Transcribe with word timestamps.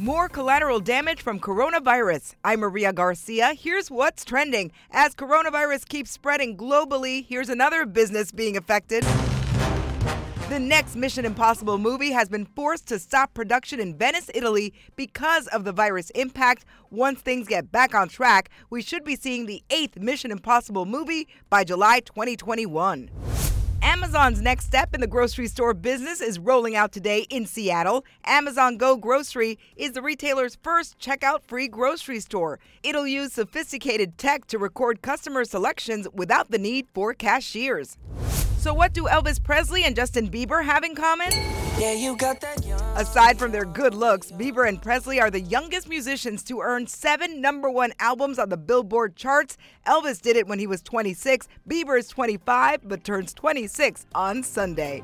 More 0.00 0.30
collateral 0.30 0.80
damage 0.80 1.20
from 1.20 1.38
coronavirus. 1.38 2.34
I'm 2.42 2.60
Maria 2.60 2.90
Garcia. 2.90 3.52
Here's 3.52 3.90
what's 3.90 4.24
trending. 4.24 4.72
As 4.90 5.14
coronavirus 5.14 5.86
keeps 5.86 6.10
spreading 6.10 6.56
globally, 6.56 7.26
here's 7.26 7.50
another 7.50 7.84
business 7.84 8.32
being 8.32 8.56
affected. 8.56 9.04
The 10.48 10.58
next 10.58 10.96
Mission 10.96 11.26
Impossible 11.26 11.76
movie 11.76 12.12
has 12.12 12.30
been 12.30 12.46
forced 12.46 12.88
to 12.88 12.98
stop 12.98 13.34
production 13.34 13.78
in 13.78 13.94
Venice, 13.94 14.30
Italy 14.34 14.72
because 14.96 15.48
of 15.48 15.64
the 15.64 15.72
virus 15.72 16.08
impact. 16.14 16.64
Once 16.90 17.20
things 17.20 17.46
get 17.46 17.70
back 17.70 17.94
on 17.94 18.08
track, 18.08 18.48
we 18.70 18.80
should 18.80 19.04
be 19.04 19.16
seeing 19.16 19.44
the 19.44 19.62
eighth 19.68 19.98
Mission 19.98 20.30
Impossible 20.30 20.86
movie 20.86 21.28
by 21.50 21.62
July 21.62 22.00
2021. 22.00 23.10
Amazon's 23.90 24.40
next 24.40 24.66
step 24.66 24.94
in 24.94 25.00
the 25.00 25.06
grocery 25.08 25.48
store 25.48 25.74
business 25.74 26.20
is 26.20 26.38
rolling 26.38 26.76
out 26.76 26.92
today 26.92 27.26
in 27.28 27.44
Seattle. 27.44 28.04
Amazon 28.24 28.76
Go 28.76 28.96
Grocery 28.96 29.58
is 29.74 29.90
the 29.90 30.00
retailer's 30.00 30.56
first 30.62 30.96
checkout 31.00 31.42
free 31.42 31.66
grocery 31.66 32.20
store. 32.20 32.60
It'll 32.84 33.08
use 33.08 33.32
sophisticated 33.32 34.16
tech 34.16 34.46
to 34.46 34.58
record 34.58 35.02
customer 35.02 35.44
selections 35.44 36.06
without 36.14 36.52
the 36.52 36.58
need 36.58 36.86
for 36.94 37.14
cashiers. 37.14 37.98
So, 38.58 38.72
what 38.72 38.92
do 38.92 39.06
Elvis 39.06 39.42
Presley 39.42 39.82
and 39.82 39.96
Justin 39.96 40.30
Bieber 40.30 40.64
have 40.64 40.84
in 40.84 40.94
common? 40.94 41.32
Yeah, 41.80 41.94
you 41.94 42.14
got 42.14 42.42
that 42.42 42.62
young. 42.66 42.78
Aside 42.94 43.38
from 43.38 43.52
their 43.52 43.64
good 43.64 43.94
looks, 43.94 44.30
Bieber 44.30 44.68
and 44.68 44.82
Presley 44.82 45.18
are 45.18 45.30
the 45.30 45.40
youngest 45.40 45.88
musicians 45.88 46.44
to 46.44 46.60
earn 46.60 46.86
seven 46.86 47.40
number 47.40 47.70
one 47.70 47.94
albums 47.98 48.38
on 48.38 48.50
the 48.50 48.58
Billboard 48.58 49.16
charts. 49.16 49.56
Elvis 49.86 50.20
did 50.20 50.36
it 50.36 50.46
when 50.46 50.58
he 50.58 50.66
was 50.66 50.82
26. 50.82 51.48
Bieber 51.66 51.98
is 51.98 52.08
25, 52.08 52.80
but 52.86 53.02
turns 53.02 53.32
26 53.32 54.04
on 54.14 54.42
Sunday. 54.42 55.02